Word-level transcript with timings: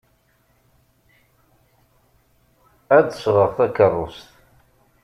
Ad 2.97 3.03
d-sɣeɣ 3.07 3.49
takeṛṛust. 3.57 4.27